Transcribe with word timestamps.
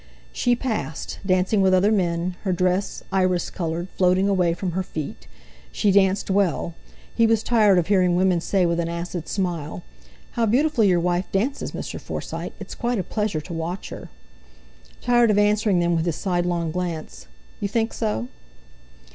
She 0.33 0.55
passed, 0.55 1.19
dancing 1.23 1.61
with 1.61 1.75
other 1.75 1.91
men, 1.91 2.35
her 2.41 2.51
dress, 2.51 3.03
iris 3.11 3.51
coloured, 3.51 3.87
floating 3.99 4.27
away 4.27 4.55
from 4.55 4.71
her 4.71 4.81
feet. 4.81 5.27
She 5.71 5.91
danced 5.91 6.31
well; 6.31 6.73
he 7.13 7.27
was 7.27 7.43
tired 7.43 7.77
of 7.77 7.85
hearing 7.85 8.15
women 8.15 8.41
say 8.41 8.65
with 8.65 8.79
an 8.79 8.89
acid 8.89 9.27
smile: 9.27 9.83
"How 10.31 10.47
beautifully 10.47 10.87
your 10.87 10.99
wife 10.99 11.31
dances, 11.31 11.73
Mr. 11.73 12.01
Forsyte—it's 12.01 12.73
quite 12.73 12.97
a 12.97 13.03
pleasure 13.03 13.41
to 13.41 13.53
watch 13.53 13.89
her!" 13.89 14.09
Tired 15.03 15.29
of 15.29 15.37
answering 15.37 15.79
them 15.81 15.95
with 15.95 16.07
his 16.07 16.15
sidelong 16.15 16.71
glance: 16.71 17.27
"You 17.59 17.67
think 17.67 17.93
so?" 17.93 18.27